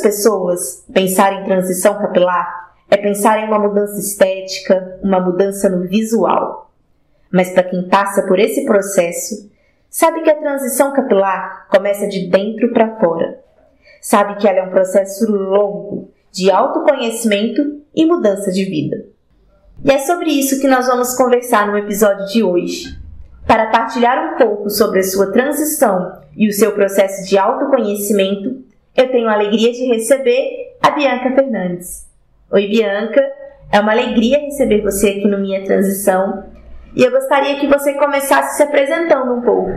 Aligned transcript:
Pessoas, 0.00 0.84
pensar 0.92 1.32
em 1.32 1.44
transição 1.44 1.98
capilar 1.98 2.60
é 2.90 2.96
pensar 2.96 3.38
em 3.38 3.46
uma 3.46 3.58
mudança 3.58 3.98
estética, 3.98 4.98
uma 5.02 5.20
mudança 5.20 5.68
no 5.68 5.86
visual. 5.86 6.72
Mas 7.30 7.52
para 7.52 7.62
quem 7.62 7.88
passa 7.88 8.22
por 8.22 8.38
esse 8.38 8.64
processo, 8.64 9.48
sabe 9.88 10.22
que 10.22 10.30
a 10.30 10.40
transição 10.40 10.92
capilar 10.92 11.68
começa 11.70 12.08
de 12.08 12.28
dentro 12.28 12.72
para 12.72 12.98
fora. 12.98 13.38
Sabe 14.02 14.36
que 14.36 14.48
ela 14.48 14.58
é 14.58 14.62
um 14.64 14.70
processo 14.70 15.30
longo 15.30 16.10
de 16.32 16.50
autoconhecimento 16.50 17.80
e 17.94 18.04
mudança 18.04 18.50
de 18.50 18.64
vida. 18.64 19.04
E 19.84 19.90
é 19.90 19.98
sobre 19.98 20.30
isso 20.30 20.60
que 20.60 20.68
nós 20.68 20.86
vamos 20.86 21.14
conversar 21.14 21.68
no 21.68 21.78
episódio 21.78 22.26
de 22.26 22.42
hoje. 22.42 22.98
Para 23.46 23.70
partilhar 23.70 24.34
um 24.34 24.36
pouco 24.36 24.68
sobre 24.68 24.98
a 24.98 25.04
sua 25.04 25.32
transição 25.32 26.20
e 26.36 26.48
o 26.48 26.52
seu 26.52 26.72
processo 26.72 27.28
de 27.28 27.38
autoconhecimento, 27.38 28.64
eu 28.96 29.10
tenho 29.10 29.28
a 29.28 29.34
alegria 29.34 29.72
de 29.72 29.84
receber 29.86 30.76
a 30.82 30.90
Bianca 30.90 31.34
Fernandes. 31.34 32.08
Oi, 32.50 32.68
Bianca. 32.68 33.20
É 33.72 33.78
uma 33.78 33.92
alegria 33.92 34.38
receber 34.38 34.82
você 34.82 35.10
aqui 35.10 35.28
no 35.28 35.38
Minha 35.38 35.64
Transição 35.64 36.44
e 36.94 37.04
eu 37.04 37.10
gostaria 37.12 37.60
que 37.60 37.68
você 37.68 37.94
começasse 37.94 38.56
se 38.56 38.62
apresentando 38.64 39.32
um 39.32 39.42
pouco. 39.42 39.70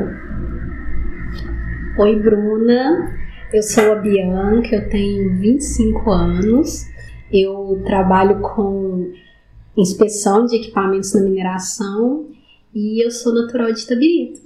Oi, 1.99 2.15
Bruna. 2.19 3.19
Eu 3.53 3.61
sou 3.61 3.91
a 3.91 3.95
Bianca, 3.95 4.75
eu 4.75 4.89
tenho 4.89 5.39
25 5.39 6.09
anos. 6.09 6.87
Eu 7.31 7.83
trabalho 7.85 8.41
com 8.41 9.11
inspeção 9.77 10.47
de 10.47 10.55
equipamentos 10.55 11.13
na 11.13 11.21
mineração 11.21 12.27
e 12.73 13.03
eu 13.03 13.11
sou 13.11 13.33
natural 13.33 13.71
de 13.71 13.81
Itabirito. 13.81 14.41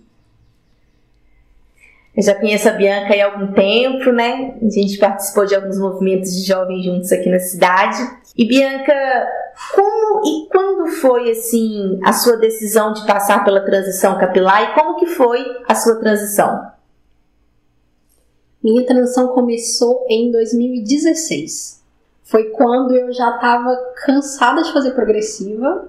Eu 2.17 2.23
já 2.23 2.33
conheço 2.33 2.67
a 2.67 2.71
Bianca 2.71 3.13
há 3.13 3.25
algum 3.25 3.53
tempo, 3.53 4.11
né? 4.11 4.57
A 4.59 4.69
gente 4.71 4.97
participou 4.97 5.45
de 5.45 5.53
alguns 5.53 5.77
movimentos 5.77 6.31
de 6.35 6.47
jovens 6.47 6.83
juntos 6.83 7.11
aqui 7.11 7.29
na 7.29 7.37
cidade. 7.37 7.99
E 8.35 8.43
Bianca, 8.43 8.91
como 9.75 10.25
e 10.25 10.49
quando 10.49 10.87
foi 10.87 11.29
assim 11.29 11.99
a 12.03 12.11
sua 12.13 12.37
decisão 12.37 12.91
de 12.91 13.05
passar 13.05 13.45
pela 13.45 13.63
transição 13.63 14.17
capilar 14.17 14.63
e 14.63 14.73
como 14.73 14.95
que 14.95 15.05
foi 15.05 15.45
a 15.67 15.75
sua 15.75 15.97
transição? 15.97 16.71
Minha 18.63 18.83
transição 18.83 19.27
começou 19.27 20.03
em 20.09 20.31
2016. 20.31 21.83
Foi 22.23 22.45
quando 22.45 22.95
eu 22.95 23.13
já 23.13 23.35
estava 23.35 23.75
cansada 24.03 24.63
de 24.63 24.73
fazer 24.73 24.91
progressiva 24.91 25.87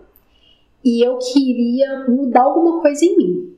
e 0.84 1.02
eu 1.02 1.16
queria 1.16 2.04
mudar 2.06 2.42
alguma 2.42 2.82
coisa 2.82 3.02
em 3.02 3.16
mim. 3.16 3.57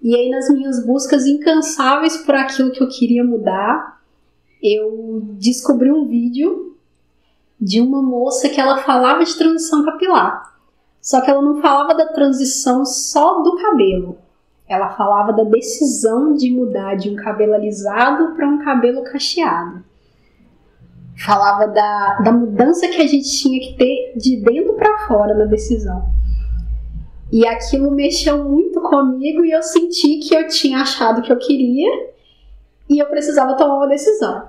E 0.00 0.14
aí, 0.14 0.30
nas 0.30 0.48
minhas 0.50 0.84
buscas 0.84 1.26
incansáveis 1.26 2.16
por 2.18 2.34
aquilo 2.34 2.70
que 2.70 2.82
eu 2.82 2.88
queria 2.88 3.24
mudar, 3.24 4.00
eu 4.62 5.22
descobri 5.38 5.90
um 5.90 6.06
vídeo 6.06 6.76
de 7.60 7.80
uma 7.80 8.00
moça 8.00 8.48
que 8.48 8.60
ela 8.60 8.78
falava 8.78 9.24
de 9.24 9.36
transição 9.36 9.84
capilar. 9.84 10.54
Só 11.00 11.20
que 11.20 11.30
ela 11.30 11.42
não 11.42 11.60
falava 11.60 11.94
da 11.94 12.06
transição 12.06 12.84
só 12.84 13.42
do 13.42 13.56
cabelo. 13.56 14.18
Ela 14.68 14.90
falava 14.90 15.32
da 15.32 15.44
decisão 15.44 16.34
de 16.34 16.50
mudar 16.50 16.94
de 16.94 17.08
um 17.08 17.16
cabelo 17.16 17.54
alisado 17.54 18.34
para 18.34 18.46
um 18.46 18.58
cabelo 18.58 19.02
cacheado. 19.02 19.82
Falava 21.24 21.66
da, 21.66 22.20
da 22.22 22.30
mudança 22.30 22.86
que 22.86 23.00
a 23.00 23.06
gente 23.06 23.28
tinha 23.30 23.58
que 23.60 23.76
ter 23.76 24.12
de 24.16 24.36
dentro 24.36 24.74
para 24.74 25.06
fora 25.08 25.34
na 25.34 25.46
decisão. 25.46 26.06
E 27.30 27.46
aquilo 27.46 27.90
mexeu 27.90 28.42
muito 28.44 28.80
comigo 28.80 29.44
e 29.44 29.50
eu 29.50 29.62
senti 29.62 30.18
que 30.18 30.34
eu 30.34 30.48
tinha 30.48 30.80
achado 30.80 31.18
o 31.18 31.22
que 31.22 31.32
eu 31.32 31.38
queria 31.38 32.08
e 32.88 32.98
eu 32.98 33.06
precisava 33.06 33.56
tomar 33.56 33.76
uma 33.76 33.88
decisão. 33.88 34.48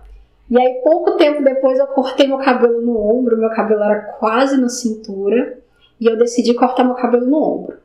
E 0.50 0.59
aí, 0.59 0.81
pouco 0.84 1.12
tempo 1.18 1.44
depois, 1.44 1.78
eu 1.78 1.88
cortei 1.88 2.25
meu 2.25 2.39
cabelo 2.39 2.81
no 2.81 2.97
ombro, 2.97 3.38
meu 3.38 3.50
cabelo 3.50 3.84
era 3.84 4.00
quase 4.18 4.59
na 4.59 4.68
cintura, 4.68 5.59
e 6.00 6.07
eu 6.07 6.18
decidi 6.18 6.56
cortar 6.56 6.84
meu 6.84 6.95
cabelo 6.95 7.28
no 7.28 7.38
ombro. 7.38 7.78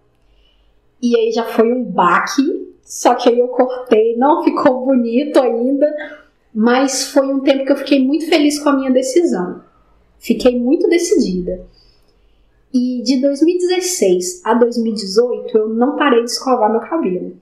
E 1.02 1.14
aí 1.16 1.30
já 1.30 1.44
foi 1.44 1.70
um 1.70 1.84
baque, 1.84 2.74
só 2.82 3.14
que 3.14 3.28
aí 3.28 3.38
eu 3.38 3.48
cortei, 3.48 4.16
não 4.16 4.42
ficou 4.42 4.86
bonito 4.86 5.38
ainda, 5.40 5.86
mas 6.54 7.08
foi 7.08 7.26
um 7.26 7.40
tempo 7.40 7.66
que 7.66 7.72
eu 7.72 7.76
fiquei 7.76 8.02
muito 8.02 8.26
feliz 8.26 8.58
com 8.58 8.70
a 8.70 8.76
minha 8.76 8.90
decisão. 8.90 9.60
Fiquei 10.18 10.58
muito 10.58 10.88
decidida. 10.88 11.66
E 12.74 13.02
de 13.04 13.20
2016 13.20 14.42
a 14.44 14.54
2018 14.54 15.56
eu 15.56 15.68
não 15.68 15.94
parei 15.94 16.24
de 16.24 16.30
escovar 16.32 16.68
meu 16.68 16.80
cabelo. 16.80 17.36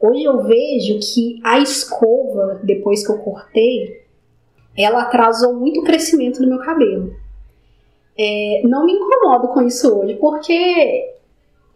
Hoje 0.00 0.22
eu 0.22 0.44
vejo 0.44 1.00
que 1.00 1.40
a 1.42 1.58
escova, 1.58 2.60
depois 2.62 3.04
que 3.04 3.10
eu 3.10 3.18
cortei, 3.18 4.04
ela 4.76 5.02
atrasou 5.02 5.54
muito 5.54 5.80
o 5.80 5.84
crescimento 5.84 6.40
do 6.40 6.46
meu 6.46 6.60
cabelo. 6.60 7.12
É, 8.16 8.62
não 8.64 8.86
me 8.86 8.92
incomodo 8.92 9.48
com 9.48 9.62
isso 9.62 9.92
hoje, 9.92 10.14
porque 10.14 11.12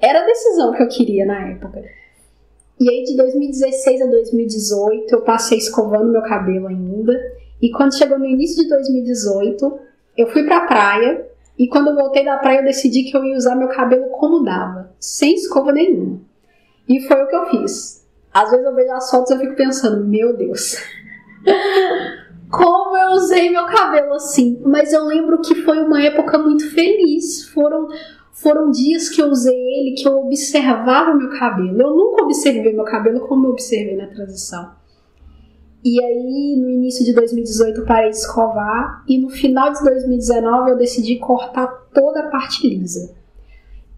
era 0.01 0.23
a 0.23 0.27
decisão 0.27 0.73
que 0.73 0.85
eu 0.85 0.89
queria 0.89 1.27
na 1.27 1.49
época. 1.51 1.83
E 2.79 2.89
aí 2.89 3.03
de 3.03 3.17
2016 3.17 4.03
a 4.03 4.07
2018 4.07 5.13
eu 5.13 5.23
passei 5.23 5.59
escovando 5.59 6.13
meu 6.13 6.23
cabelo 6.23 6.69
ainda. 6.69 7.13
E 7.61 7.69
quando 7.73 7.99
chegou 7.99 8.17
no 8.17 8.27
início 8.27 8.63
de 8.63 8.69
2018, 8.69 9.79
eu 10.17 10.29
fui 10.29 10.45
pra 10.45 10.67
praia 10.67 11.32
e 11.59 11.69
quando 11.69 11.89
eu 11.89 11.95
voltei 11.95 12.25
da 12.25 12.39
praia, 12.39 12.61
eu 12.61 12.65
decidi 12.65 13.05
que 13.05 13.17
eu 13.17 13.25
ia 13.25 13.37
usar 13.37 13.55
meu 13.55 13.69
cabelo 13.69 14.09
como 14.11 14.43
dava, 14.43 14.93
sem 14.99 15.35
escova 15.35 15.73
nenhuma. 15.73 16.21
E 16.89 17.01
foi 17.01 17.23
o 17.23 17.29
que 17.29 17.37
eu 17.37 17.47
fiz. 17.47 18.07
Às 18.33 18.51
vezes 18.51 18.65
eu 18.65 18.75
vejo 18.75 18.93
as 18.93 19.11
fotos 19.11 19.31
e 19.31 19.35
eu 19.35 19.41
fico 19.41 19.55
pensando, 19.55 20.05
meu 20.05 20.37
Deus, 20.37 20.77
como 22.51 22.97
eu 22.97 23.11
usei 23.13 23.51
meu 23.51 23.67
cabelo 23.67 24.15
assim. 24.15 24.61
Mas 24.65 24.93
eu 24.93 25.05
lembro 25.05 25.41
que 25.41 25.55
foi 25.57 25.79
uma 25.81 26.03
época 26.03 26.39
muito 26.39 26.71
feliz. 26.71 27.49
Foram, 27.51 27.89
foram 28.33 28.71
dias 28.71 29.11
que 29.11 29.21
eu 29.21 29.27
usei 29.27 29.55
ele, 29.55 29.95
que 29.97 30.09
eu 30.09 30.17
observava 30.19 31.15
meu 31.15 31.31
cabelo. 31.39 31.81
Eu 31.81 31.95
nunca 31.95 32.25
observei 32.25 32.73
meu 32.73 32.85
cabelo 32.85 33.21
como 33.29 33.47
eu 33.47 33.51
observei 33.51 33.97
na 33.97 34.07
transição. 34.07 34.71
E 35.85 36.03
aí, 36.03 36.57
no 36.57 36.71
início 36.71 37.05
de 37.05 37.13
2018, 37.13 37.81
eu 37.81 37.87
parei 37.87 38.11
de 38.11 38.17
escovar 38.17 39.03
e 39.09 39.19
no 39.19 39.29
final 39.31 39.73
de 39.73 39.83
2019 39.83 40.71
eu 40.71 40.77
decidi 40.77 41.17
cortar 41.17 41.67
toda 41.93 42.21
a 42.21 42.31
parte 42.31 42.69
lisa. 42.69 43.13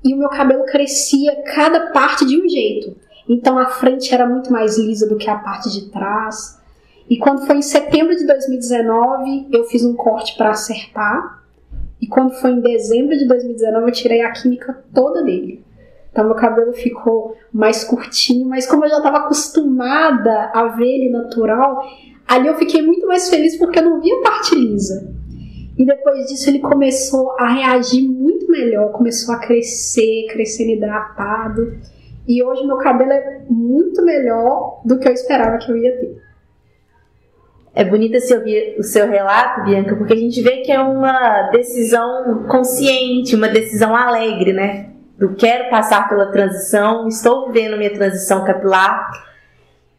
E 0.03 0.15
o 0.15 0.17
meu 0.17 0.31
cabelo 0.31 0.65
crescia 0.65 1.43
cada 1.55 1.93
parte 1.93 2.25
de 2.27 2.41
um 2.41 2.49
jeito. 2.49 2.97
Então 3.29 3.59
a 3.59 3.67
frente 3.67 4.15
era 4.15 4.27
muito 4.27 4.51
mais 4.51 4.79
lisa 4.79 5.07
do 5.09 5.17
que 5.17 5.29
a 5.29 5.37
parte 5.37 5.71
de 5.71 5.91
trás. 5.91 6.59
E 7.09 7.19
quando 7.19 7.47
foi 7.47 7.57
em 7.57 7.63
setembro 7.63 8.17
de 8.17 8.27
2019, 8.27 9.49
eu 9.53 9.65
fiz 9.65 9.85
um 9.85 9.95
corte 9.95 10.37
para 10.37 10.51
acertar. 10.51 11.43
E 12.01 12.07
quando 12.07 12.33
foi 12.33 12.53
em 12.53 12.61
dezembro 12.61 13.17
de 13.17 13.27
2019, 13.27 13.89
eu 13.89 13.93
tirei 13.93 14.23
a 14.23 14.33
química 14.33 14.85
toda 14.95 15.23
dele. 15.23 15.63
Então 16.15 16.27
meu 16.27 16.37
cabelo 16.37 16.73
ficou 16.73 17.37
mais 17.53 17.83
curtinho, 17.83 18.49
mas 18.49 18.69
como 18.69 18.85
eu 18.85 18.89
já 18.89 18.99
estava 18.99 19.19
acostumada 19.19 20.53
a 20.55 20.69
ver 20.69 20.87
ele 20.87 21.11
natural, 21.11 21.83
ali 22.25 22.47
eu 22.47 22.55
fiquei 22.55 22.83
muito 22.83 23.05
mais 23.09 23.29
feliz 23.29 23.59
porque 23.59 23.81
eu 23.81 23.83
não 23.83 24.01
via 24.01 24.23
parte 24.23 24.55
lisa. 24.55 25.13
E 25.77 25.85
depois 25.85 26.27
disso 26.27 26.49
ele 26.49 26.61
começou 26.61 27.33
a 27.33 27.49
reagir 27.49 28.09
muito 28.09 28.49
melhor, 28.49 28.93
começou 28.93 29.35
a 29.35 29.39
crescer, 29.39 30.29
crescendo 30.31 30.71
hidratado. 30.71 31.79
E 32.29 32.45
hoje 32.45 32.65
meu 32.65 32.77
cabelo 32.77 33.11
é 33.11 33.43
muito 33.51 34.01
melhor 34.05 34.83
do 34.85 35.01
que 35.01 35.09
eu 35.09 35.13
esperava 35.13 35.59
que 35.59 35.69
eu 35.69 35.77
ia 35.77 35.99
ter. 35.99 36.23
É 37.75 37.85
bonito 37.85 38.21
se 38.21 38.33
ouvir 38.33 38.77
o 38.79 38.85
seu 38.85 39.11
relato, 39.11 39.65
Bianca, 39.65 39.97
porque 39.97 40.13
a 40.13 40.17
gente 40.17 40.41
vê 40.41 40.59
que 40.59 40.71
é 40.71 40.81
uma 40.81 41.51
decisão 41.51 42.45
consciente, 42.49 43.35
uma 43.35 43.49
decisão 43.49 43.97
alegre, 43.97 44.53
né? 44.53 44.94
Do 45.19 45.35
quero 45.35 45.71
passar 45.71 46.09
pela 46.09 46.33
transição, 46.33 47.07
estou 47.09 47.47
vivendo 47.47 47.77
minha 47.77 47.93
transição 47.93 48.45
capilar. 48.45 49.11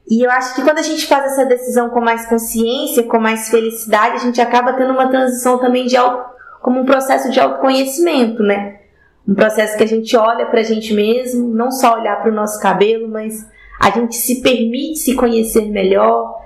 E 0.10 0.26
eu 0.26 0.30
acho 0.30 0.56
que 0.56 0.62
quando 0.62 0.78
a 0.78 0.84
gente 0.84 1.08
faz 1.08 1.32
essa 1.32 1.46
decisão 1.46 1.90
com 1.90 2.02
mais 2.02 2.28
consciência, 2.28 3.04
com 3.04 3.20
mais 3.20 3.50
felicidade, 3.50 4.16
a 4.16 4.20
gente 4.20 4.40
acaba 4.40 4.74
tendo 4.74 4.92
uma 4.92 5.10
transição 5.10 5.58
também 5.58 5.86
de 5.86 5.98
auto, 5.98 6.36
como 6.62 6.82
um 6.82 6.86
processo 6.86 7.32
de 7.32 7.40
autoconhecimento, 7.40 8.44
né? 8.44 8.80
Um 9.28 9.34
processo 9.34 9.76
que 9.76 9.84
a 9.84 9.88
gente 9.88 10.16
olha 10.16 10.46
para 10.46 10.60
a 10.60 10.64
gente 10.64 10.94
mesmo, 10.94 11.48
não 11.48 11.72
só 11.72 11.96
olhar 11.96 12.22
para 12.22 12.32
o 12.32 12.36
nosso 12.36 12.60
cabelo, 12.60 13.08
mas 13.08 13.48
a 13.80 13.90
gente 13.90 14.16
se 14.16 14.42
permite 14.42 15.00
se 15.00 15.16
conhecer 15.16 15.66
melhor, 15.72 16.40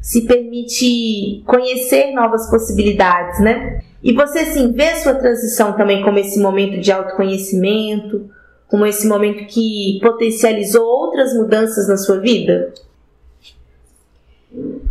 se 0.00 0.22
permite 0.26 1.42
conhecer 1.46 2.12
novas 2.12 2.50
possibilidades, 2.50 3.38
né? 3.40 3.80
E 4.04 4.12
você, 4.12 4.40
assim, 4.40 4.70
vê 4.70 4.96
sua 4.96 5.14
transição 5.14 5.72
também 5.72 6.04
como 6.04 6.18
esse 6.18 6.38
momento 6.38 6.78
de 6.78 6.92
autoconhecimento, 6.92 8.28
como 8.68 8.84
esse 8.84 9.08
momento 9.08 9.46
que 9.46 9.98
potencializou 10.02 10.84
outras 10.84 11.32
mudanças 11.32 11.88
na 11.88 11.96
sua 11.96 12.20
vida? 12.20 12.74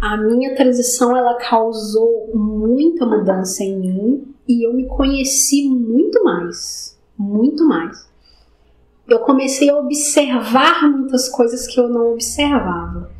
A 0.02 0.18
minha 0.18 0.56
transição 0.56 1.16
ela 1.16 1.36
causou 1.36 2.32
muita 2.34 3.06
mudança 3.06 3.64
em 3.64 3.78
mim 3.78 4.36
e 4.48 4.66
eu 4.66 4.74
me 4.74 4.88
conheci 4.88 5.70
muito 5.70 6.24
mais, 6.24 6.98
muito 7.16 7.64
mais. 7.68 8.10
Eu 9.08 9.20
comecei 9.20 9.70
a 9.70 9.78
observar 9.78 10.90
muitas 10.90 11.30
coisas 11.30 11.68
que 11.68 11.80
eu 11.80 11.88
não 11.88 12.14
observava. 12.14 13.12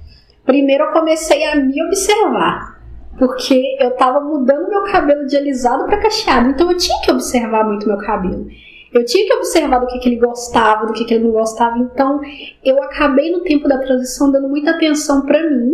Primeiro 0.44 0.86
eu 0.86 0.92
comecei 0.92 1.46
a 1.46 1.56
me 1.56 1.82
observar, 1.86 2.73
porque 3.18 3.78
eu 3.80 3.90
estava 3.90 4.20
mudando 4.20 4.70
meu 4.70 4.84
cabelo 4.84 5.26
de 5.26 5.38
alisado 5.38 5.86
para 5.86 6.02
cacheado, 6.02 6.50
então 6.50 6.72
eu 6.72 6.78
tinha 6.78 7.00
que 7.02 7.12
observar 7.12 7.66
muito 7.66 7.88
meu 7.88 7.98
cabelo. 7.98 8.48
Eu 8.94 9.04
tinha 9.06 9.26
que 9.26 9.34
observar 9.34 9.80
do 9.80 9.88
que, 9.88 9.98
que 9.98 10.08
ele 10.08 10.18
gostava, 10.18 10.86
do 10.86 10.94
que, 10.94 11.04
que 11.04 11.16
ele 11.16 11.24
não 11.24 11.32
gostava. 11.32 11.80
Então, 11.80 12.22
eu 12.64 12.82
acabei 12.84 13.32
no 13.32 13.42
tempo 13.42 13.68
da 13.68 13.80
transição 13.80 14.32
dando 14.32 14.48
muita 14.48 14.70
atenção 14.70 15.22
para 15.22 15.50
mim 15.50 15.74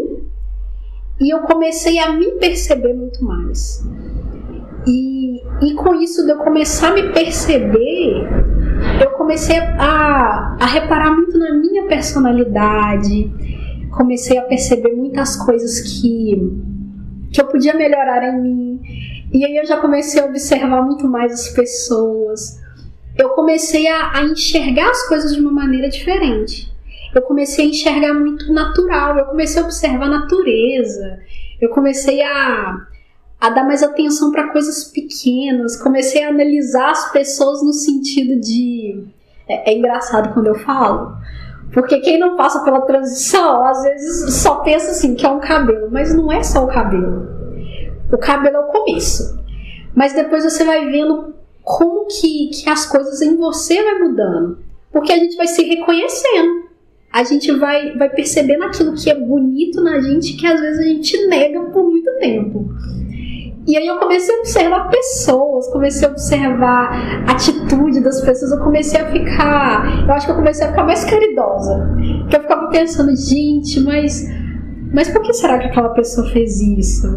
e 1.20 1.34
eu 1.34 1.40
comecei 1.40 2.00
a 2.00 2.14
me 2.14 2.32
perceber 2.34 2.94
muito 2.94 3.24
mais. 3.26 3.86
E, 4.88 5.42
e 5.62 5.74
com 5.76 5.94
isso 5.96 6.26
de 6.26 6.32
eu 6.32 6.38
começar 6.38 6.92
a 6.92 6.94
me 6.94 7.12
perceber, 7.12 8.26
eu 9.04 9.12
comecei 9.12 9.58
a, 9.58 10.56
a 10.58 10.66
reparar 10.66 11.14
muito 11.14 11.38
na 11.38 11.54
minha 11.56 11.86
personalidade, 11.88 13.30
comecei 13.98 14.38
a 14.38 14.44
perceber 14.44 14.94
muitas 14.94 15.36
coisas 15.36 15.82
que, 15.82 16.38
que 17.32 17.42
eu 17.42 17.46
podia 17.46 17.74
melhorar 17.74 18.24
em 18.28 18.42
mim. 18.42 18.82
E 19.32 19.46
aí 19.46 19.58
eu 19.58 19.66
já 19.66 19.78
comecei 19.78 20.22
a 20.22 20.26
observar 20.26 20.82
muito 20.82 21.08
mais 21.08 21.32
as 21.32 21.50
pessoas, 21.50 22.60
eu 23.20 23.30
comecei 23.32 23.86
a, 23.88 24.18
a 24.18 24.24
enxergar 24.24 24.90
as 24.90 25.08
coisas 25.08 25.34
de 25.34 25.42
uma 25.42 25.52
maneira 25.52 25.90
diferente. 25.90 26.72
Eu 27.14 27.22
comecei 27.24 27.66
a 27.66 27.70
enxergar 27.70 28.14
muito 28.14 28.52
natural, 28.54 29.18
eu 29.18 29.26
comecei 29.26 29.62
a 29.62 29.66
observar 29.66 30.06
a 30.06 30.20
natureza, 30.20 31.20
eu 31.60 31.70
comecei 31.70 32.22
a, 32.22 32.78
a 33.42 33.50
dar 33.50 33.66
mais 33.66 33.84
atenção 33.84 34.32
para 34.32 34.52
coisas 34.52 34.86
pequenas, 34.86 35.82
comecei 35.82 36.24
a 36.24 36.30
analisar 36.30 36.92
as 36.92 37.12
pessoas 37.12 37.62
no 37.62 37.74
sentido 37.74 38.40
de. 38.40 39.04
É, 39.48 39.72
é, 39.72 39.78
engraçado 39.78 40.34
quando 40.34 40.48
eu 40.48 40.56
falo, 40.60 41.18
porque 41.74 42.00
quem 42.00 42.20
não 42.20 42.36
passa 42.36 42.64
pela 42.64 42.82
transição 42.82 43.66
às 43.66 43.84
vezes 43.84 44.34
só 44.36 44.56
pensa 44.56 44.92
assim 44.92 45.16
que 45.16 45.26
é 45.26 45.30
um 45.30 45.40
cabelo, 45.40 45.90
mas 45.92 46.14
não 46.14 46.32
é 46.32 46.42
só 46.44 46.64
o 46.64 46.68
cabelo. 46.68 47.28
O 48.12 48.18
cabelo 48.18 48.58
é 48.58 48.60
o 48.60 48.72
começo, 48.72 49.40
mas 49.96 50.14
depois 50.14 50.44
você 50.44 50.64
vai 50.64 50.86
vendo 50.90 51.34
como 51.64 52.08
que, 52.08 52.50
que 52.50 52.70
as 52.70 52.86
coisas 52.88 53.22
em 53.22 53.38
você 53.38 53.82
vai 53.84 54.00
mudando. 54.00 54.58
Porque 54.92 55.12
a 55.12 55.18
gente 55.18 55.36
vai 55.36 55.48
se 55.48 55.64
reconhecendo. 55.64 56.68
A 57.12 57.24
gente 57.24 57.52
vai, 57.52 57.96
vai 57.96 58.10
percebendo 58.10 58.64
aquilo 58.64 58.96
que 58.96 59.10
é 59.10 59.16
bonito 59.16 59.82
na 59.84 60.00
gente 60.00 60.34
que 60.34 60.48
às 60.48 60.60
vezes 60.60 60.80
a 60.80 60.84
gente 60.84 61.28
nega 61.28 61.62
por 61.66 61.84
muito 61.84 62.10
tempo. 62.20 62.70
E 63.68 63.78
aí 63.78 63.88
eu 63.88 64.00
comecei 64.00 64.36
a 64.36 64.40
observar 64.40 64.90
pessoas, 64.90 65.68
comecei 65.72 66.08
a 66.08 66.12
observar 66.12 66.92
a 67.28 67.32
atitude 67.32 68.00
das 68.02 68.22
pessoas, 68.22 68.52
eu 68.52 68.64
comecei 68.64 69.00
a 69.00 69.12
ficar. 69.12 70.08
Eu 70.08 70.14
acho 70.14 70.26
que 70.26 70.32
eu 70.32 70.36
comecei 70.36 70.66
a 70.66 70.70
ficar 70.70 70.84
mais 70.84 71.04
caridosa. 71.04 71.88
Que 72.30 72.36
eu 72.36 72.42
ficava 72.42 72.68
pensando, 72.70 73.16
gente, 73.16 73.80
mas. 73.82 74.26
Mas 74.92 75.10
por 75.10 75.22
que 75.22 75.34
será 75.34 75.60
que 75.60 75.68
aquela 75.68 75.90
pessoa 75.90 76.28
fez 76.30 76.60
isso? 76.62 77.08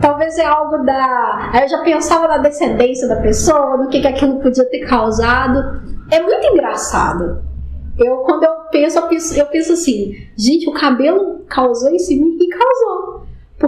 Talvez 0.00 0.38
é 0.38 0.44
algo 0.44 0.78
da. 0.84 1.50
Aí 1.52 1.64
eu 1.64 1.68
já 1.68 1.82
pensava 1.82 2.28
na 2.28 2.38
descendência 2.38 3.08
da 3.08 3.16
pessoa, 3.16 3.76
no 3.76 3.88
que, 3.88 4.00
que 4.00 4.06
aquilo 4.06 4.40
podia 4.40 4.64
ter 4.70 4.86
causado. 4.86 5.82
É 6.10 6.22
muito 6.22 6.46
engraçado. 6.46 7.42
Eu, 7.98 8.18
quando 8.18 8.44
eu 8.44 8.52
penso, 8.70 8.98
eu 8.98 9.06
penso, 9.08 9.38
eu 9.38 9.46
penso 9.46 9.72
assim, 9.74 10.12
gente, 10.36 10.68
o 10.68 10.72
cabelo 10.72 11.44
causou 11.48 11.94
isso 11.94 12.12
em 12.12 12.20
mim 12.20 12.38
e 12.40 12.48
causou. 12.48 12.89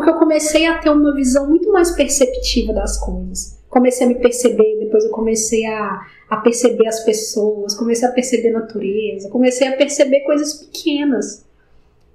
Porque 0.02 0.16
eu 0.16 0.18
comecei 0.18 0.66
a 0.66 0.78
ter 0.78 0.90
uma 0.90 1.14
visão 1.14 1.48
muito 1.48 1.70
mais 1.70 1.92
perceptiva 1.92 2.72
das 2.72 2.98
coisas. 2.98 3.56
Comecei 3.70 4.04
a 4.04 4.08
me 4.08 4.16
perceber, 4.16 4.80
depois 4.80 5.04
eu 5.04 5.12
comecei 5.12 5.64
a, 5.64 6.00
a 6.28 6.38
perceber 6.38 6.88
as 6.88 7.04
pessoas, 7.04 7.76
comecei 7.76 8.08
a 8.08 8.10
perceber 8.10 8.48
a 8.48 8.58
natureza, 8.58 9.28
comecei 9.28 9.68
a 9.68 9.76
perceber 9.76 10.22
coisas 10.22 10.54
pequenas. 10.54 11.46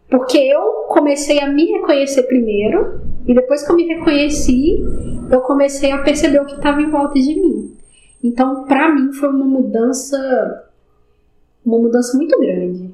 Porque 0.09 0.37
eu 0.37 0.61
comecei 0.89 1.39
a 1.39 1.47
me 1.47 1.63
reconhecer 1.63 2.23
primeiro, 2.23 2.99
e 3.25 3.33
depois 3.33 3.63
que 3.63 3.71
eu 3.71 3.77
me 3.77 3.87
reconheci, 3.87 4.83
eu 5.31 5.39
comecei 5.39 5.93
a 5.93 5.99
perceber 5.99 6.41
o 6.41 6.45
que 6.45 6.55
estava 6.55 6.81
em 6.81 6.91
volta 6.91 7.13
de 7.13 7.35
mim. 7.35 7.73
Então, 8.21 8.65
para 8.65 8.93
mim, 8.93 9.13
foi 9.13 9.29
uma 9.29 9.45
mudança, 9.45 10.67
uma 11.65 11.77
mudança 11.77 12.17
muito 12.17 12.37
grande. 12.37 12.93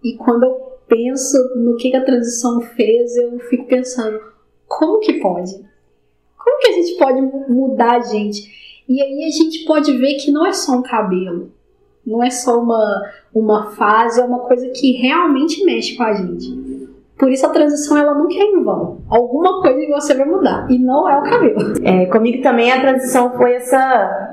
E 0.00 0.14
quando 0.14 0.44
eu 0.44 0.71
penso 0.88 1.36
no 1.56 1.76
que 1.76 1.94
a 1.94 2.04
transição 2.04 2.60
fez, 2.60 3.16
eu 3.16 3.38
fico 3.40 3.66
pensando, 3.66 4.20
como 4.66 5.00
que 5.00 5.14
pode? 5.14 5.52
Como 6.36 6.58
que 6.60 6.68
a 6.68 6.72
gente 6.72 6.98
pode 6.98 7.20
mudar 7.50 7.96
a 7.96 8.00
gente? 8.00 8.50
E 8.88 9.00
aí 9.00 9.24
a 9.24 9.30
gente 9.30 9.64
pode 9.64 9.96
ver 9.96 10.14
que 10.14 10.30
não 10.30 10.46
é 10.46 10.52
só 10.52 10.72
um 10.72 10.82
cabelo, 10.82 11.52
não 12.06 12.22
é 12.22 12.30
só 12.30 12.60
uma, 12.60 13.02
uma 13.34 13.70
fase, 13.72 14.20
é 14.20 14.24
uma 14.24 14.40
coisa 14.40 14.68
que 14.70 14.92
realmente 14.92 15.64
mexe 15.64 15.96
com 15.96 16.02
a 16.02 16.14
gente. 16.14 16.72
Por 17.18 17.30
isso 17.30 17.46
a 17.46 17.50
transição 17.50 17.96
ela 17.96 18.14
nunca 18.14 18.34
é 18.34 18.42
em 18.42 18.62
vão. 18.64 18.98
Alguma 19.08 19.62
coisa 19.62 19.86
você 19.92 20.14
vai 20.14 20.26
mudar 20.26 20.68
e 20.68 20.78
não 20.78 21.08
é 21.08 21.16
o 21.18 21.22
cabelo. 21.22 21.74
É, 21.84 22.06
comigo 22.06 22.42
também 22.42 22.72
a 22.72 22.80
transição 22.80 23.32
foi 23.36 23.54
essa 23.54 24.31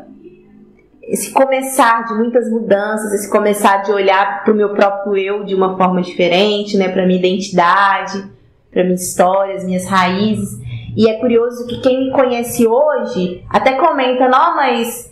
esse 1.09 1.31
começar 1.31 2.05
de 2.05 2.13
muitas 2.13 2.49
mudanças, 2.49 3.11
esse 3.13 3.29
começar 3.29 3.77
de 3.77 3.91
olhar 3.91 4.43
para 4.43 4.53
o 4.53 4.55
meu 4.55 4.73
próprio 4.73 5.17
eu 5.17 5.43
de 5.43 5.55
uma 5.55 5.75
forma 5.75 6.01
diferente, 6.01 6.77
né, 6.77 6.89
para 6.89 7.05
minha 7.05 7.17
identidade, 7.17 8.23
para 8.71 8.83
minha 8.83 8.95
história, 8.95 9.55
as 9.55 9.65
minhas 9.65 9.85
raízes. 9.87 10.59
E 10.95 11.09
é 11.09 11.15
curioso 11.15 11.65
que 11.65 11.81
quem 11.81 12.05
me 12.05 12.11
conhece 12.11 12.67
hoje 12.67 13.43
até 13.49 13.73
comenta, 13.73 14.27
não, 14.27 14.55
mas 14.55 15.09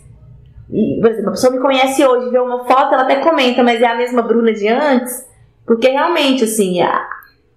por 0.68 1.10
exemplo, 1.10 1.30
a 1.30 1.32
pessoa 1.32 1.52
me 1.52 1.60
conhece 1.60 2.04
hoje, 2.04 2.30
vê 2.30 2.38
uma 2.38 2.64
foto, 2.64 2.92
ela 2.92 3.02
até 3.02 3.16
comenta, 3.16 3.62
mas 3.62 3.80
é 3.80 3.86
a 3.86 3.96
mesma 3.96 4.22
Bruna 4.22 4.52
de 4.52 4.68
antes, 4.68 5.26
porque 5.66 5.88
realmente 5.88 6.44
assim, 6.44 6.78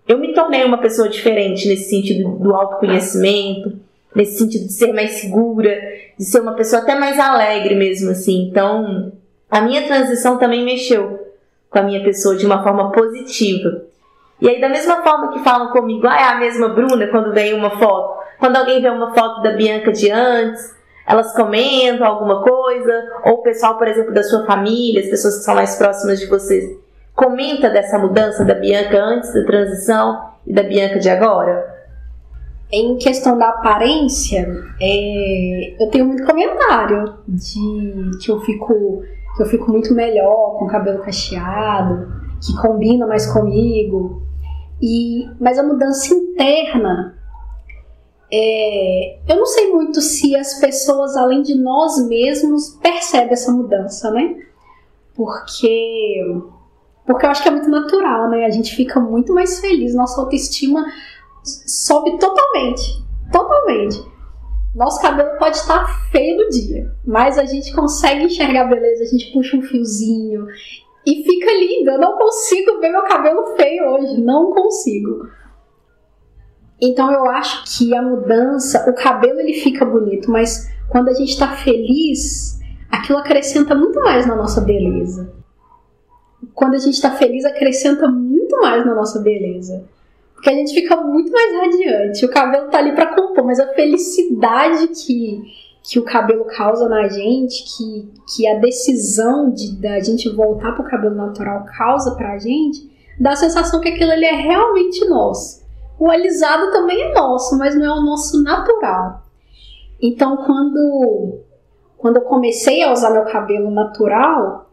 eu 0.08 0.18
me 0.18 0.34
tornei 0.34 0.64
uma 0.64 0.78
pessoa 0.78 1.10
diferente 1.10 1.68
nesse 1.68 1.90
sentido 1.90 2.30
do 2.40 2.56
autoconhecimento, 2.56 3.74
nesse 4.16 4.38
sentido 4.38 4.68
de 4.68 4.74
ser 4.74 4.94
mais 4.94 5.12
segura, 5.12 5.76
de 6.18 6.26
ser 6.26 6.42
uma 6.42 6.54
pessoa 6.54 6.82
até 6.82 6.96
mais 6.96 7.20
alegre 7.20 7.76
mesmo, 7.76 8.12
assim. 8.12 8.48
Então, 8.50 9.12
a 9.50 9.62
minha 9.62 9.88
transição 9.88 10.38
também 10.38 10.64
mexeu 10.64 11.34
com 11.70 11.80
a 11.80 11.84
minha 11.84 12.04
pessoa 12.04 12.36
de 12.36 12.46
uma 12.46 12.64
forma 12.64 12.92
positiva. 12.92 13.84
E 14.40 14.50
aí, 14.50 14.60
da 14.60 14.70
mesma 14.70 15.04
forma 15.04 15.32
que 15.32 15.40
falam 15.40 15.72
comigo, 15.72 16.08
ah, 16.08 16.20
é 16.20 16.24
a 16.24 16.40
mesma 16.40 16.70
Bruna 16.70 17.08
quando 17.08 17.34
vem 17.34 17.54
uma 17.54 17.70
foto. 17.78 18.22
Quando 18.40 18.56
alguém 18.56 18.82
vê 18.82 18.90
uma 18.90 19.14
foto 19.14 19.42
da 19.42 19.52
Bianca 19.52 19.92
de 19.92 20.10
antes, 20.10 20.74
elas 21.08 21.34
comentam 21.34 22.06
alguma 22.06 22.42
coisa, 22.42 23.10
ou 23.26 23.34
o 23.34 23.42
pessoal, 23.44 23.78
por 23.78 23.88
exemplo, 23.88 24.14
da 24.14 24.24
sua 24.24 24.46
família, 24.46 25.02
as 25.02 25.10
pessoas 25.10 25.38
que 25.38 25.44
são 25.44 25.56
mais 25.56 25.76
próximas 25.76 26.20
de 26.20 26.26
vocês, 26.26 26.64
comenta 27.16 27.70
dessa 27.70 28.00
mudança 28.00 28.44
da 28.44 28.56
Bianca 28.56 28.98
antes 28.98 29.34
da 29.34 29.44
transição 29.46 30.32
e 30.46 30.54
da 30.54 30.64
Bianca 30.64 31.00
de 31.00 31.10
agora? 31.10 31.71
Em 32.72 32.98
questão 32.98 33.38
da 33.38 33.50
aparência, 33.50 34.48
é, 34.80 35.84
eu 35.84 35.90
tenho 35.90 36.06
muito 36.06 36.26
comentário 36.26 37.18
de 37.28 38.18
que 38.22 38.32
eu 38.32 38.40
fico 38.42 39.04
que 39.36 39.44
eu 39.44 39.46
fico 39.46 39.72
muito 39.72 39.94
melhor 39.94 40.58
com 40.58 40.66
o 40.66 40.68
cabelo 40.68 41.02
cacheado, 41.02 42.12
que 42.42 42.56
combina 42.62 43.08
mais 43.08 43.32
comigo. 43.32 44.22
E 44.82 45.28
mas 45.40 45.60
a 45.60 45.64
mudança 45.64 46.14
interna 46.14 47.18
é, 48.34 49.20
eu 49.28 49.36
não 49.36 49.46
sei 49.46 49.70
muito 49.74 50.00
se 50.00 50.34
as 50.38 50.54
pessoas, 50.54 51.18
além 51.18 51.42
de 51.42 51.54
nós 51.56 52.08
mesmos, 52.08 52.70
percebem 52.82 53.34
essa 53.34 53.52
mudança, 53.52 54.10
né? 54.12 54.38
Porque 55.14 56.24
porque 57.06 57.26
eu 57.26 57.30
acho 57.30 57.44
que 57.44 57.50
é 57.50 57.52
muito 57.52 57.70
natural, 57.70 58.30
né? 58.30 58.46
A 58.46 58.50
gente 58.50 58.74
fica 58.74 59.00
muito 59.00 59.34
mais 59.34 59.60
feliz, 59.60 59.94
nossa 59.94 60.22
autoestima 60.22 60.86
sobe 61.44 62.18
totalmente. 62.18 63.04
Totalmente. 63.32 64.12
Nosso 64.76 65.02
cabelo 65.02 65.38
pode 65.38 65.58
estar 65.58 66.10
feio 66.12 66.38
no 66.38 66.50
dia, 66.50 66.94
mas 67.06 67.38
a 67.38 67.44
gente 67.44 67.74
consegue 67.74 68.24
enxergar 68.24 68.66
beleza, 68.66 69.04
a 69.04 69.08
gente 69.08 69.32
puxa 69.34 69.58
um 69.58 69.62
fiozinho 69.62 70.48
e 71.06 71.24
fica 71.24 71.52
lindo. 71.52 71.92
Eu 71.92 72.00
não 72.00 72.18
consigo 72.18 72.80
ver 72.80 72.90
meu 72.90 73.04
cabelo 73.04 73.56
feio 73.58 73.86
hoje, 73.90 74.22
não 74.22 74.52
consigo. 74.52 75.28
Então 76.80 77.12
eu 77.12 77.26
acho 77.26 77.78
que 77.78 77.94
a 77.94 78.02
mudança, 78.02 78.90
o 78.90 78.94
cabelo 78.94 79.40
ele 79.40 79.54
fica 79.54 79.86
bonito, 79.86 80.32
mas 80.32 80.70
quando 80.90 81.10
a 81.10 81.14
gente 81.14 81.32
está 81.32 81.50
feliz, 81.56 82.60
aquilo 82.90 83.20
acrescenta 83.20 83.76
muito 83.76 84.00
mais 84.00 84.26
na 84.26 84.36
nossa 84.36 84.62
beleza 84.62 85.42
quando 86.54 86.76
a 86.76 86.80
gente 86.80 86.96
está 86.96 87.12
feliz, 87.12 87.46
acrescenta 87.46 88.08
muito 88.08 88.60
mais 88.60 88.86
na 88.86 88.96
nossa 88.96 89.20
beleza. 89.20 89.84
Porque 90.42 90.50
a 90.50 90.56
gente 90.56 90.74
fica 90.74 90.96
muito 90.96 91.32
mais 91.32 91.54
radiante. 91.54 92.26
O 92.26 92.32
cabelo 92.32 92.68
tá 92.72 92.80
ali 92.80 92.96
para 92.96 93.14
compor, 93.14 93.46
mas 93.46 93.60
a 93.60 93.68
felicidade 93.76 94.88
que, 94.88 95.40
que 95.84 96.00
o 96.00 96.04
cabelo 96.04 96.46
causa 96.46 96.90
na 96.90 97.08
gente, 97.08 97.64
que, 97.64 98.12
que 98.28 98.48
a 98.48 98.58
decisão 98.58 99.52
de 99.52 99.80
da 99.80 100.00
gente 100.00 100.28
voltar 100.30 100.72
pro 100.72 100.84
cabelo 100.84 101.14
natural 101.14 101.64
causa 101.78 102.16
pra 102.16 102.40
gente, 102.40 102.92
dá 103.20 103.34
a 103.34 103.36
sensação 103.36 103.80
que 103.80 103.90
aquilo 103.90 104.12
ali 104.12 104.26
é 104.26 104.34
realmente 104.34 105.08
nosso. 105.08 105.62
O 106.00 106.10
alisado 106.10 106.72
também 106.72 107.00
é 107.00 107.14
nosso, 107.14 107.56
mas 107.60 107.76
não 107.76 107.86
é 107.86 107.92
o 107.92 108.02
nosso 108.02 108.42
natural. 108.42 109.22
Então, 110.02 110.38
quando, 110.38 111.38
quando 112.00 112.16
eu 112.16 112.24
comecei 112.24 112.82
a 112.82 112.92
usar 112.92 113.12
meu 113.12 113.26
cabelo 113.26 113.70
natural, 113.70 114.72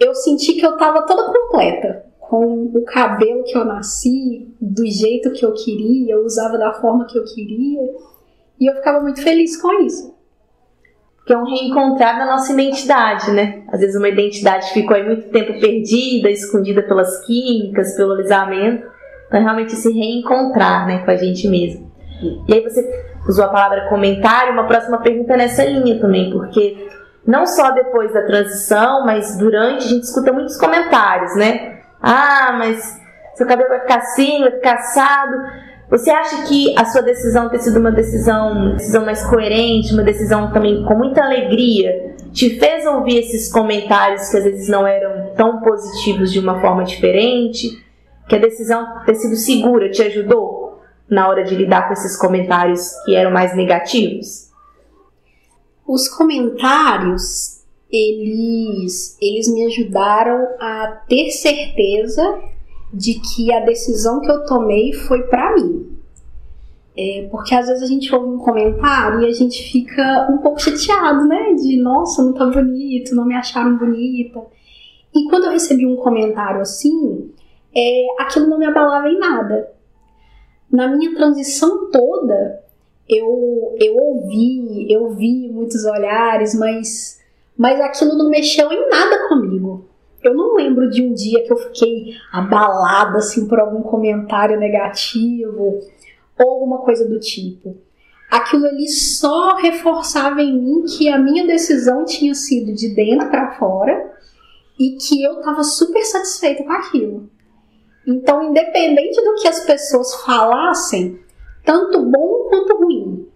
eu 0.00 0.14
senti 0.14 0.54
que 0.54 0.64
eu 0.64 0.72
estava 0.72 1.02
toda 1.02 1.30
completa 1.30 2.06
com 2.34 2.64
o 2.74 2.84
cabelo 2.84 3.44
que 3.44 3.56
eu 3.56 3.64
nasci, 3.64 4.52
do 4.60 4.84
jeito 4.84 5.30
que 5.30 5.46
eu 5.46 5.52
queria, 5.52 6.14
eu 6.14 6.24
usava 6.24 6.58
da 6.58 6.72
forma 6.72 7.06
que 7.06 7.16
eu 7.16 7.24
queria, 7.24 7.80
e 8.58 8.68
eu 8.68 8.74
ficava 8.74 9.00
muito 9.00 9.22
feliz 9.22 9.56
com 9.56 9.72
isso. 9.82 10.12
Que 11.24 11.32
é 11.32 11.38
um 11.38 11.44
reencontrar 11.44 12.18
da 12.18 12.26
nossa 12.26 12.52
identidade, 12.52 13.30
né? 13.30 13.62
Às 13.68 13.78
vezes 13.78 13.94
uma 13.94 14.08
identidade 14.08 14.72
ficou 14.72 14.96
aí 14.96 15.06
muito 15.06 15.28
tempo 15.30 15.60
perdida, 15.60 16.28
escondida 16.28 16.82
pelas 16.82 17.24
químicas, 17.24 17.96
pelo 17.96 18.14
alisamento. 18.14 18.84
Então, 19.28 19.40
realmente 19.40 19.76
se 19.76 19.92
reencontrar, 19.92 20.88
né, 20.88 21.04
com 21.04 21.10
a 21.12 21.16
gente 21.16 21.46
mesmo. 21.46 21.88
E 22.48 22.52
aí 22.52 22.60
você 22.60 22.82
usou 23.28 23.44
a 23.44 23.48
palavra 23.48 23.88
comentário, 23.88 24.52
uma 24.52 24.66
próxima 24.66 24.98
pergunta 24.98 25.36
nessa 25.36 25.64
linha 25.64 26.00
também, 26.00 26.30
porque 26.32 26.88
não 27.24 27.46
só 27.46 27.70
depois 27.70 28.12
da 28.12 28.26
transição, 28.26 29.06
mas 29.06 29.38
durante 29.38 29.84
a 29.84 29.88
gente 29.88 30.02
escuta 30.02 30.32
muitos 30.32 30.56
comentários, 30.58 31.36
né? 31.36 31.73
Ah, 32.06 32.54
mas 32.58 33.00
seu 33.34 33.46
cabelo 33.46 33.70
vai 33.70 33.80
ficar 33.80 33.96
assim, 33.96 34.40
vai 34.40 34.50
ficar 34.50 34.74
assado. 34.74 35.36
Você 35.88 36.10
acha 36.10 36.42
que 36.44 36.78
a 36.78 36.84
sua 36.84 37.00
decisão 37.00 37.48
ter 37.48 37.60
sido 37.60 37.80
uma 37.80 37.90
decisão, 37.90 38.74
decisão 38.74 39.06
mais 39.06 39.24
coerente, 39.24 39.94
uma 39.94 40.02
decisão 40.02 40.52
também 40.52 40.84
com 40.84 40.94
muita 40.94 41.24
alegria, 41.24 42.14
te 42.30 42.58
fez 42.58 42.84
ouvir 42.84 43.20
esses 43.20 43.50
comentários 43.50 44.28
que 44.28 44.36
às 44.36 44.44
vezes 44.44 44.68
não 44.68 44.86
eram 44.86 45.32
tão 45.34 45.60
positivos 45.60 46.30
de 46.30 46.38
uma 46.38 46.60
forma 46.60 46.84
diferente? 46.84 47.82
Que 48.28 48.36
a 48.36 48.40
decisão 48.40 48.86
ter 49.06 49.14
sido 49.14 49.36
segura 49.36 49.90
te 49.90 50.02
ajudou 50.02 50.82
na 51.08 51.26
hora 51.28 51.42
de 51.42 51.54
lidar 51.54 51.86
com 51.86 51.94
esses 51.94 52.16
comentários 52.16 52.92
que 53.06 53.14
eram 53.14 53.30
mais 53.30 53.56
negativos? 53.56 54.50
Os 55.86 56.08
comentários, 56.08 57.53
eles, 57.94 59.16
eles 59.20 59.52
me 59.52 59.66
ajudaram 59.66 60.48
a 60.58 61.02
ter 61.08 61.30
certeza 61.30 62.42
de 62.92 63.20
que 63.20 63.52
a 63.52 63.60
decisão 63.60 64.20
que 64.20 64.30
eu 64.30 64.44
tomei 64.44 64.92
foi 64.92 65.22
para 65.24 65.54
mim. 65.54 65.94
É, 66.96 67.26
porque 67.30 67.54
às 67.54 67.66
vezes 67.66 67.82
a 67.82 67.86
gente 67.86 68.14
ouve 68.14 68.28
um 68.28 68.38
comentário 68.38 69.20
e 69.20 69.26
a 69.26 69.32
gente 69.32 69.62
fica 69.70 70.28
um 70.30 70.38
pouco 70.38 70.60
chateado, 70.60 71.26
né? 71.26 71.54
De 71.54 71.76
nossa, 71.76 72.22
não 72.22 72.32
tá 72.32 72.46
bonito, 72.46 73.14
não 73.14 73.26
me 73.26 73.34
acharam 73.34 73.76
bonita. 73.76 74.40
E 75.14 75.28
quando 75.28 75.44
eu 75.44 75.50
recebi 75.50 75.86
um 75.86 75.96
comentário 75.96 76.60
assim, 76.60 77.30
é, 77.74 78.06
aquilo 78.20 78.46
não 78.46 78.58
me 78.58 78.66
abalava 78.66 79.08
em 79.08 79.18
nada. 79.18 79.70
Na 80.70 80.88
minha 80.88 81.14
transição 81.14 81.90
toda, 81.90 82.60
eu, 83.08 83.76
eu 83.80 83.96
ouvi, 83.96 84.92
eu 84.92 85.10
vi 85.10 85.48
muitos 85.48 85.84
olhares, 85.84 86.54
mas, 86.54 87.20
mas 87.56 87.80
aquilo 87.80 88.16
não 88.16 88.28
mexeu 88.28 88.70
em 88.72 88.88
nada 88.88 89.28
comigo. 89.28 89.88
Eu 90.22 90.34
não 90.34 90.54
lembro 90.54 90.88
de 90.88 91.02
um 91.02 91.12
dia 91.12 91.44
que 91.44 91.52
eu 91.52 91.56
fiquei 91.56 92.14
abalada 92.32 93.18
assim 93.18 93.46
por 93.46 93.60
algum 93.60 93.82
comentário 93.82 94.58
negativo 94.58 95.80
ou 96.38 96.50
alguma 96.50 96.78
coisa 96.78 97.06
do 97.06 97.20
tipo. 97.20 97.76
Aquilo 98.30 98.66
ali 98.66 98.88
só 98.88 99.56
reforçava 99.56 100.40
em 100.42 100.58
mim 100.58 100.84
que 100.86 101.08
a 101.08 101.18
minha 101.18 101.46
decisão 101.46 102.04
tinha 102.04 102.34
sido 102.34 102.74
de 102.74 102.94
dentro 102.94 103.28
para 103.30 103.52
fora 103.52 104.12
e 104.78 104.96
que 104.96 105.22
eu 105.22 105.38
estava 105.38 105.62
super 105.62 106.02
satisfeita 106.02 106.64
com 106.64 106.72
aquilo. 106.72 107.30
Então, 108.06 108.42
independente 108.42 109.22
do 109.22 109.34
que 109.34 109.48
as 109.48 109.60
pessoas 109.60 110.14
falassem, 110.22 111.20
tanto 111.64 112.04
bom 112.04 112.48
quanto 112.48 112.76
ruim. 112.76 113.28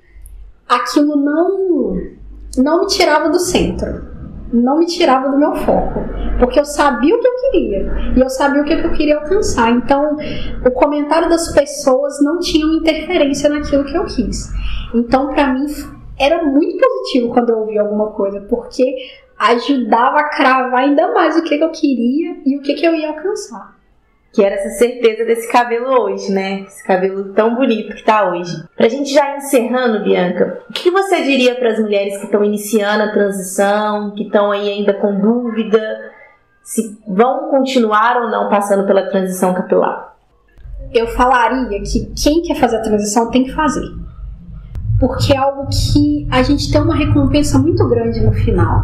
Aquilo 0.69 1.17
não 1.17 2.19
não 2.59 2.81
me 2.81 2.87
tirava 2.87 3.29
do 3.29 3.39
centro, 3.39 4.07
não 4.53 4.79
me 4.79 4.87
tirava 4.87 5.29
do 5.29 5.39
meu 5.39 5.55
foco, 5.57 6.01
porque 6.39 6.59
eu 6.59 6.65
sabia 6.65 7.15
o 7.15 7.21
que 7.21 7.27
eu 7.27 7.37
queria. 7.51 8.13
E 8.17 8.21
eu 8.21 8.29
sabia 8.29 8.63
o 8.63 8.65
que 8.65 8.73
eu 8.73 8.93
queria 8.93 9.17
alcançar. 9.17 9.71
Então, 9.71 10.17
o 10.65 10.71
comentário 10.71 11.29
das 11.29 11.53
pessoas 11.53 12.23
não 12.23 12.39
tinha 12.39 12.67
interferência 12.77 13.49
naquilo 13.49 13.85
que 13.85 13.97
eu 13.97 14.05
quis. 14.05 14.51
Então, 14.95 15.29
para 15.29 15.53
mim 15.53 15.67
era 16.19 16.45
muito 16.45 16.77
positivo 16.77 17.33
quando 17.33 17.51
eu 17.51 17.59
ouvia 17.59 17.83
alguma 17.83 18.11
coisa, 18.11 18.41
porque 18.41 18.97
ajudava 19.39 20.19
a 20.19 20.29
cravar 20.31 20.81
ainda 20.81 21.13
mais 21.15 21.37
o 21.37 21.43
que 21.43 21.55
eu 21.55 21.71
queria 21.71 22.39
e 22.45 22.57
o 22.59 22.63
que 22.63 22.85
eu 22.85 22.95
ia 22.95 23.11
alcançar 23.11 23.78
que 24.33 24.45
era 24.45 24.55
essa 24.55 24.71
certeza 24.71 25.25
desse 25.25 25.51
cabelo 25.51 25.87
hoje, 25.87 26.31
né? 26.31 26.61
Esse 26.61 26.85
cabelo 26.85 27.33
tão 27.33 27.55
bonito 27.55 27.95
que 27.97 28.05
tá 28.05 28.31
hoje. 28.31 28.53
Pra 28.77 28.89
gente 28.89 29.13
já 29.13 29.37
encerrando, 29.37 30.05
Bianca, 30.05 30.63
o 30.69 30.73
que 30.73 30.91
você 30.91 31.23
diria 31.23 31.55
para 31.55 31.71
as 31.71 31.79
mulheres 31.79 32.19
que 32.19 32.27
estão 32.27 32.45
iniciando 32.45 33.05
a 33.05 33.13
transição, 33.13 34.15
que 34.15 34.25
estão 34.25 34.51
aí 34.51 34.69
ainda 34.69 34.95
com 34.95 35.19
dúvida, 35.19 35.81
se 36.63 36.99
vão 37.07 37.49
continuar 37.49 38.23
ou 38.23 38.31
não 38.31 38.49
passando 38.49 38.87
pela 38.87 39.09
transição 39.09 39.55
capilar? 39.55 40.15
Eu 40.93 41.07
falaria 41.09 41.81
que 41.83 42.13
quem 42.23 42.43
quer 42.43 42.57
fazer 42.57 42.77
a 42.77 42.83
transição 42.83 43.31
tem 43.31 43.45
que 43.45 43.53
fazer. 43.53 43.87
Porque 45.01 45.33
é 45.33 45.37
algo 45.37 45.67
que 45.69 46.27
a 46.31 46.43
gente 46.43 46.71
tem 46.71 46.81
uma 46.81 46.95
recompensa 46.95 47.59
muito 47.59 47.89
grande 47.89 48.21
no 48.21 48.33
final. 48.33 48.83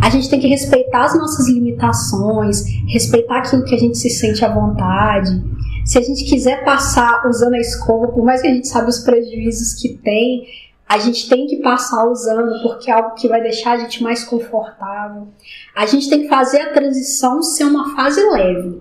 A 0.00 0.08
gente 0.08 0.30
tem 0.30 0.40
que 0.40 0.46
respeitar 0.46 1.04
as 1.04 1.14
nossas 1.16 1.48
limitações, 1.48 2.64
respeitar 2.88 3.38
aquilo 3.38 3.64
que 3.64 3.74
a 3.74 3.78
gente 3.78 3.98
se 3.98 4.08
sente 4.08 4.44
à 4.44 4.52
vontade. 4.52 5.42
Se 5.84 5.98
a 5.98 6.00
gente 6.00 6.24
quiser 6.24 6.64
passar 6.64 7.26
usando 7.28 7.54
a 7.54 7.58
escova, 7.58 8.08
por 8.08 8.24
mais 8.24 8.40
que 8.40 8.48
a 8.48 8.54
gente 8.54 8.68
sabe 8.68 8.88
os 8.88 9.00
prejuízos 9.00 9.74
que 9.80 9.98
tem, 9.98 10.46
a 10.88 10.98
gente 10.98 11.28
tem 11.28 11.46
que 11.46 11.58
passar 11.58 12.04
usando, 12.08 12.62
porque 12.62 12.90
é 12.90 12.94
algo 12.94 13.14
que 13.14 13.28
vai 13.28 13.40
deixar 13.40 13.72
a 13.72 13.76
gente 13.76 14.02
mais 14.02 14.24
confortável. 14.24 15.28
A 15.76 15.86
gente 15.86 16.10
tem 16.10 16.22
que 16.22 16.28
fazer 16.28 16.60
a 16.62 16.72
transição 16.72 17.42
ser 17.42 17.64
uma 17.64 17.94
fase 17.94 18.20
leve. 18.28 18.80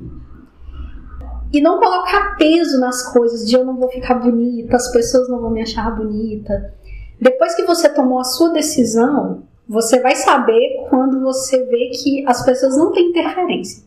E 1.51 1.61
não 1.61 1.79
colocar 1.79 2.35
peso 2.37 2.79
nas 2.79 3.11
coisas 3.11 3.47
de 3.47 3.55
eu 3.55 3.65
não 3.65 3.75
vou 3.75 3.89
ficar 3.89 4.15
bonita, 4.15 4.75
as 4.75 4.91
pessoas 4.91 5.27
não 5.29 5.39
vão 5.39 5.51
me 5.51 5.61
achar 5.61 5.95
bonita. 5.95 6.73
Depois 7.19 7.55
que 7.55 7.63
você 7.63 7.89
tomou 7.89 8.19
a 8.19 8.23
sua 8.23 8.53
decisão, 8.53 9.43
você 9.69 9.99
vai 9.99 10.15
saber 10.15 10.87
quando 10.89 11.21
você 11.21 11.63
vê 11.65 11.91
que 11.93 12.25
as 12.27 12.43
pessoas 12.43 12.75
não 12.75 12.91
têm 12.91 13.11
interferência. 13.11 13.83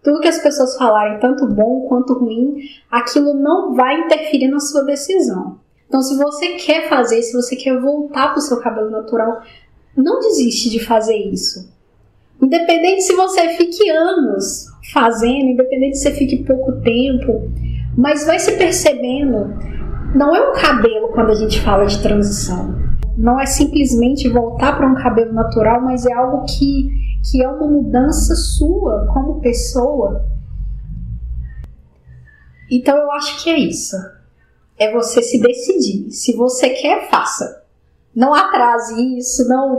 Tudo 0.00 0.20
que 0.20 0.28
as 0.28 0.38
pessoas 0.38 0.76
falarem, 0.76 1.18
tanto 1.18 1.44
bom 1.44 1.88
quanto 1.88 2.14
ruim, 2.14 2.58
aquilo 2.88 3.34
não 3.34 3.74
vai 3.74 4.02
interferir 4.02 4.46
na 4.46 4.60
sua 4.60 4.84
decisão. 4.84 5.58
Então, 5.88 6.00
se 6.00 6.16
você 6.16 6.50
quer 6.50 6.88
fazer, 6.88 7.20
se 7.20 7.32
você 7.32 7.56
quer 7.56 7.80
voltar 7.80 8.28
para 8.28 8.38
o 8.38 8.42
seu 8.42 8.60
cabelo 8.60 8.90
natural, 8.90 9.42
não 9.96 10.20
desiste 10.20 10.70
de 10.70 10.78
fazer 10.78 11.16
isso. 11.16 11.68
Independente 12.40 13.02
se 13.02 13.14
você 13.14 13.48
fique 13.56 13.90
anos 13.90 14.68
fazendo, 14.92 15.50
independente 15.50 15.98
se 15.98 16.04
você 16.04 16.12
fique 16.12 16.44
pouco 16.44 16.80
tempo, 16.80 17.50
mas 17.98 18.24
vai 18.24 18.38
se 18.38 18.52
percebendo. 18.52 19.52
Não 20.14 20.34
é 20.34 20.48
um 20.48 20.52
cabelo 20.52 21.08
quando 21.08 21.30
a 21.30 21.34
gente 21.34 21.60
fala 21.60 21.86
de 21.86 22.00
transição 22.00 22.91
não 23.16 23.40
é 23.40 23.46
simplesmente 23.46 24.28
voltar 24.28 24.76
para 24.76 24.86
um 24.86 24.94
cabelo 24.94 25.32
natural, 25.32 25.80
mas 25.80 26.06
é 26.06 26.12
algo 26.12 26.44
que, 26.46 26.90
que 27.30 27.42
é 27.42 27.48
uma 27.48 27.66
mudança 27.66 28.34
sua 28.34 29.06
como 29.12 29.40
pessoa. 29.40 30.24
Então 32.70 32.96
eu 32.96 33.12
acho 33.12 33.42
que 33.42 33.50
é 33.50 33.58
isso. 33.58 33.96
É 34.78 34.90
você 34.92 35.22
se 35.22 35.40
decidir. 35.40 36.10
Se 36.10 36.34
você 36.34 36.70
quer, 36.70 37.10
faça. 37.10 37.62
Não 38.14 38.34
atrase 38.34 39.18
isso, 39.18 39.46
não 39.48 39.78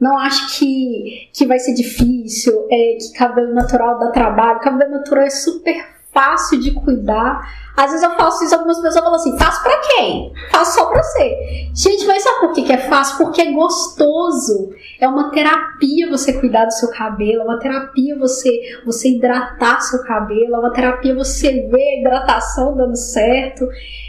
não 0.00 0.16
acho 0.16 0.58
que, 0.58 1.28
que 1.32 1.44
vai 1.44 1.58
ser 1.58 1.74
difícil, 1.74 2.66
é, 2.70 2.98
que 3.00 3.12
cabelo 3.14 3.52
natural 3.52 3.98
dá 3.98 4.10
trabalho. 4.12 4.60
Cabelo 4.60 4.92
natural 4.92 5.24
é 5.24 5.30
super 5.30 5.74
fácil 6.12 6.60
de 6.60 6.72
cuidar. 6.72 7.67
Às 7.78 7.92
vezes 7.92 8.02
eu 8.02 8.10
faço 8.16 8.42
isso, 8.42 8.56
algumas 8.56 8.80
pessoas 8.80 9.04
falam 9.04 9.14
assim: 9.14 9.38
faço 9.38 9.62
pra 9.62 9.78
quem? 9.78 10.32
Faço 10.50 10.74
só 10.74 10.86
pra 10.86 11.00
você. 11.00 11.68
Gente, 11.72 12.06
mas 12.08 12.24
sabe 12.24 12.40
por 12.40 12.52
que, 12.52 12.64
que 12.64 12.72
é 12.72 12.78
fácil? 12.78 13.18
Porque 13.18 13.40
é 13.40 13.52
gostoso. 13.52 14.70
É 15.00 15.06
uma 15.06 15.30
terapia 15.30 16.10
você 16.10 16.32
cuidar 16.32 16.64
do 16.64 16.72
seu 16.72 16.90
cabelo, 16.90 17.42
é 17.42 17.44
uma 17.44 17.60
terapia 17.60 18.18
você, 18.18 18.50
você 18.84 19.10
hidratar 19.10 19.80
seu 19.80 20.02
cabelo, 20.02 20.56
é 20.56 20.58
uma 20.58 20.72
terapia 20.72 21.14
você 21.14 21.68
ver 21.70 21.80
a 21.80 22.00
hidratação 22.00 22.76
dando 22.76 22.96
certo. 22.96 23.68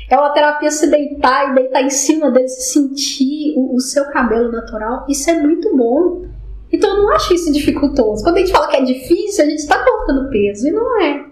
É 0.09 0.17
uma 0.17 0.31
terapia 0.31 0.71
se 0.71 0.87
deitar 0.87 1.51
e 1.51 1.53
deitar 1.53 1.83
em 1.83 1.91
cima 1.91 2.31
dele, 2.31 2.47
se 2.47 2.73
sentir 2.73 3.53
o, 3.55 3.75
o 3.75 3.79
seu 3.79 4.05
cabelo 4.05 4.51
natural. 4.51 5.05
Isso 5.07 5.29
é 5.29 5.39
muito 5.39 5.77
bom. 5.77 6.25
Então 6.73 6.89
eu 6.89 7.03
não 7.03 7.11
acho 7.11 7.35
isso 7.35 7.53
dificultoso. 7.53 8.23
Quando 8.23 8.37
a 8.37 8.39
gente 8.39 8.51
fala 8.51 8.67
que 8.67 8.77
é 8.77 8.83
difícil, 8.83 9.43
a 9.43 9.47
gente 9.47 9.59
está 9.59 9.77
colocando 9.83 10.27
peso 10.31 10.67
e 10.67 10.71
não 10.71 11.01
é. 11.03 11.28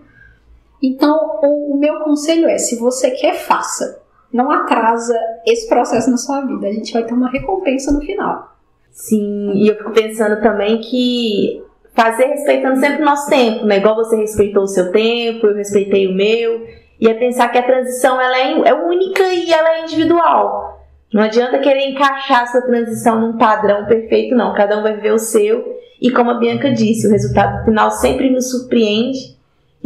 Então, 0.81 1.39
o, 1.43 1.77
meu 1.77 1.99
conselho 1.99 2.47
é: 2.47 2.57
se 2.57 2.77
você 2.77 3.11
quer, 3.11 3.35
faça. 3.35 4.01
Não 4.31 4.51
atrasa 4.51 5.17
esse 5.45 5.67
processo 5.67 6.11
na 6.11 6.17
sua 6.17 6.41
vida. 6.41 6.67
A 6.67 6.71
gente 6.71 6.93
vai 6.93 7.03
ter 7.03 7.13
uma 7.13 7.29
recompensa 7.29 7.91
no 7.91 8.01
final. 8.01 8.55
Sim, 8.91 9.53
e 9.53 9.67
eu 9.67 9.75
fico 9.75 9.91
pensando 9.91 10.41
também 10.41 10.81
que 10.81 11.63
fazer 11.93 12.25
respeitando 12.25 12.79
sempre 12.79 13.01
o 13.01 13.05
nosso 13.05 13.29
tempo, 13.29 13.65
né? 13.65 13.77
Igual 13.77 13.95
você 13.95 14.15
respeitou 14.15 14.63
o 14.63 14.67
seu 14.67 14.91
tempo, 14.91 15.47
eu 15.47 15.55
respeitei 15.55 16.07
o 16.07 16.13
meu. 16.13 16.67
E 16.99 17.07
é 17.07 17.13
pensar 17.13 17.49
que 17.49 17.57
a 17.57 17.63
transição 17.63 18.19
ela 18.19 18.37
é, 18.37 18.69
é 18.69 18.73
única 18.73 19.23
e 19.33 19.51
ela 19.51 19.77
é 19.77 19.81
individual. 19.83 20.77
Não 21.13 21.23
adianta 21.23 21.59
querer 21.59 21.89
encaixar 21.89 22.43
essa 22.43 22.61
transição 22.61 23.21
num 23.21 23.37
padrão 23.37 23.85
perfeito, 23.85 24.35
não. 24.35 24.53
Cada 24.53 24.77
um 24.77 24.83
vai 24.83 24.97
ver 24.97 25.13
o 25.13 25.19
seu. 25.19 25.77
E 26.01 26.11
como 26.11 26.31
a 26.31 26.39
Bianca 26.39 26.71
disse, 26.71 27.07
o 27.07 27.11
resultado 27.11 27.63
final 27.65 27.89
sempre 27.91 28.29
nos 28.29 28.51
surpreende 28.51 29.36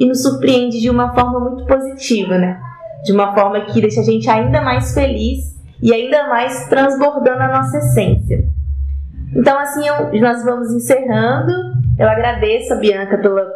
e 0.02 0.06
nos 0.08 0.24
surpreende 0.24 0.82
de 0.82 0.90
uma 0.90 1.14
forma 1.14 1.40
muito 1.40 1.64
positiva, 1.68 2.36
né? 2.36 2.60
De 3.04 3.12
uma 3.12 3.36
forma 3.36 3.62
que 3.66 3.80
deixa 3.80 4.02
a 4.02 4.04
gente 4.04 4.28
ainda 4.28 4.60
mais 4.60 4.96
feliz 4.96 5.56
e 5.80 5.94
ainda 5.94 6.28
mais 6.28 6.68
transbordando 6.68 7.40
a 7.40 7.48
nossa 7.60 7.78
essência. 7.78 8.44
Então, 9.36 9.60
assim, 9.60 9.88
eu, 9.88 10.20
nós 10.20 10.44
vamos 10.44 10.72
encerrando. 10.74 11.52
Eu 12.00 12.10
agradeço 12.10 12.74
a 12.74 12.78
Bianca 12.78 13.16
pela 13.20 13.48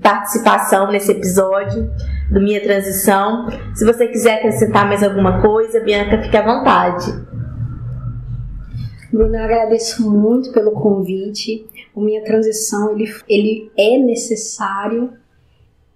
participação 0.00 0.90
nesse 0.90 1.12
episódio 1.12 1.90
do 2.30 2.40
Minha 2.40 2.62
Transição. 2.62 3.46
Se 3.74 3.84
você 3.84 4.08
quiser 4.08 4.38
acrescentar 4.38 4.88
mais 4.88 5.02
alguma 5.02 5.42
coisa, 5.42 5.80
Bianca, 5.80 6.22
fique 6.22 6.36
à 6.38 6.42
vontade. 6.42 7.12
Bruna, 9.12 9.36
eu 9.36 9.44
agradeço 9.44 10.10
muito 10.10 10.50
pelo 10.50 10.70
convite. 10.70 11.66
O 11.94 12.00
Minha 12.00 12.24
Transição, 12.24 12.92
ele, 12.92 13.12
ele 13.28 13.70
é 13.76 13.98
necessário 13.98 15.12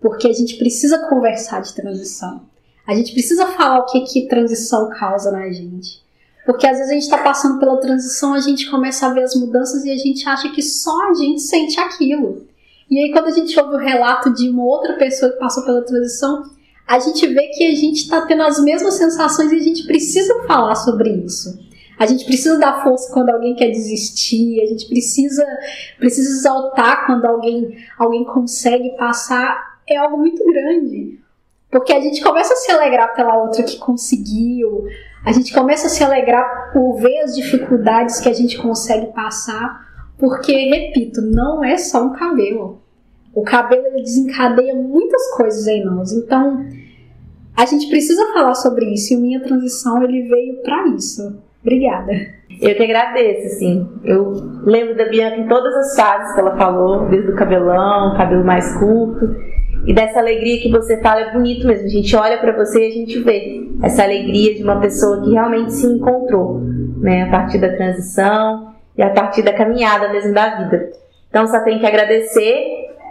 porque 0.00 0.28
a 0.28 0.32
gente 0.32 0.56
precisa 0.56 1.08
conversar 1.08 1.60
de 1.60 1.74
transição. 1.74 2.42
A 2.86 2.94
gente 2.94 3.12
precisa 3.12 3.46
falar 3.46 3.80
o 3.80 3.86
que, 3.86 4.00
que 4.00 4.28
transição 4.28 4.88
causa 4.90 5.30
na 5.30 5.50
gente. 5.50 6.02
Porque 6.46 6.66
às 6.66 6.78
vezes 6.78 6.90
a 6.90 6.94
gente 6.94 7.02
está 7.02 7.18
passando 7.18 7.58
pela 7.58 7.76
transição, 7.78 8.32
a 8.32 8.40
gente 8.40 8.70
começa 8.70 9.06
a 9.06 9.12
ver 9.12 9.24
as 9.24 9.34
mudanças 9.34 9.84
e 9.84 9.90
a 9.90 9.96
gente 9.96 10.26
acha 10.26 10.48
que 10.50 10.62
só 10.62 11.10
a 11.10 11.14
gente 11.14 11.42
sente 11.42 11.78
aquilo. 11.78 12.46
E 12.90 12.98
aí, 12.98 13.12
quando 13.12 13.26
a 13.26 13.30
gente 13.30 13.58
ouve 13.60 13.74
o 13.74 13.78
relato 13.78 14.32
de 14.32 14.48
uma 14.48 14.64
outra 14.64 14.94
pessoa 14.94 15.30
que 15.30 15.38
passou 15.38 15.62
pela 15.64 15.82
transição, 15.82 16.44
a 16.86 16.98
gente 16.98 17.26
vê 17.26 17.48
que 17.48 17.64
a 17.66 17.74
gente 17.74 18.04
está 18.04 18.22
tendo 18.22 18.42
as 18.44 18.58
mesmas 18.64 18.94
sensações 18.94 19.52
e 19.52 19.56
a 19.56 19.62
gente 19.62 19.84
precisa 19.84 20.42
falar 20.46 20.74
sobre 20.74 21.10
isso. 21.10 21.58
A 21.98 22.06
gente 22.06 22.24
precisa 22.24 22.56
dar 22.56 22.82
força 22.82 23.12
quando 23.12 23.28
alguém 23.28 23.54
quer 23.54 23.70
desistir, 23.70 24.62
a 24.62 24.66
gente 24.66 24.86
precisa, 24.86 25.44
precisa 25.98 26.30
exaltar 26.30 27.04
quando 27.04 27.26
alguém, 27.26 27.76
alguém 27.98 28.24
consegue 28.24 28.96
passar. 28.96 29.77
É 29.90 29.96
algo 29.96 30.18
muito 30.18 30.44
grande. 30.44 31.18
Porque 31.70 31.92
a 31.92 32.00
gente 32.00 32.22
começa 32.22 32.54
a 32.54 32.56
se 32.56 32.70
alegrar 32.70 33.14
pela 33.14 33.36
outra 33.36 33.62
que 33.62 33.76
conseguiu, 33.78 34.86
a 35.24 35.32
gente 35.32 35.52
começa 35.52 35.86
a 35.86 35.90
se 35.90 36.02
alegrar 36.02 36.72
por 36.72 36.96
ver 36.96 37.20
as 37.20 37.34
dificuldades 37.34 38.20
que 38.20 38.28
a 38.28 38.32
gente 38.32 38.56
consegue 38.56 39.08
passar, 39.08 39.86
porque, 40.18 40.52
repito, 40.52 41.20
não 41.20 41.62
é 41.62 41.76
só 41.76 42.04
um 42.04 42.12
cabelo. 42.12 42.80
O 43.34 43.42
cabelo 43.42 43.86
ele 43.86 44.02
desencadeia 44.02 44.74
muitas 44.74 45.30
coisas 45.36 45.66
em 45.66 45.84
nós. 45.84 46.12
Então, 46.12 46.64
a 47.54 47.66
gente 47.66 47.88
precisa 47.88 48.32
falar 48.32 48.54
sobre 48.54 48.86
isso 48.92 49.12
e 49.12 49.16
Minha 49.16 49.40
Transição 49.40 50.02
ele 50.02 50.28
veio 50.28 50.62
para 50.62 50.88
isso. 50.88 51.38
Obrigada. 51.60 52.12
Eu 52.60 52.74
que 52.74 52.82
agradeço, 52.82 53.46
assim. 53.46 53.88
Eu 54.04 54.32
lembro 54.64 54.96
da 54.96 55.08
Bianca 55.08 55.36
em 55.36 55.48
todas 55.48 55.74
as 55.74 55.94
fases 55.94 56.34
que 56.34 56.40
ela 56.40 56.56
falou, 56.56 57.08
desde 57.08 57.30
o 57.30 57.36
cabelão, 57.36 58.16
cabelo 58.16 58.44
mais 58.44 58.76
curto. 58.78 59.36
E 59.88 59.94
dessa 59.94 60.18
alegria 60.18 60.60
que 60.60 60.70
você 60.70 61.00
fala 61.00 61.22
é 61.22 61.32
bonito 61.32 61.66
mesmo. 61.66 61.86
A 61.86 61.88
gente 61.88 62.14
olha 62.14 62.36
para 62.36 62.54
você 62.54 62.84
e 62.84 62.88
a 62.88 62.94
gente 62.94 63.20
vê 63.20 63.66
essa 63.82 64.02
alegria 64.02 64.54
de 64.54 64.62
uma 64.62 64.78
pessoa 64.78 65.24
que 65.24 65.32
realmente 65.32 65.72
se 65.72 65.86
encontrou, 65.86 66.60
né, 66.98 67.22
a 67.22 67.30
partir 67.30 67.56
da 67.56 67.74
transição 67.74 68.74
e 68.94 69.02
a 69.02 69.08
partir 69.08 69.40
da 69.40 69.54
caminhada 69.54 70.12
mesmo 70.12 70.34
da 70.34 70.56
vida. 70.56 70.90
Então 71.30 71.46
só 71.46 71.60
tenho 71.60 71.80
que 71.80 71.86
agradecer 71.86 72.66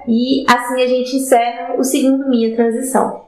e 0.08 0.46
assim 0.48 0.84
a 0.84 0.86
gente 0.86 1.16
encerra 1.16 1.74
o 1.80 1.84
segundo 1.84 2.30
Minha 2.30 2.56
Transição. 2.56 3.27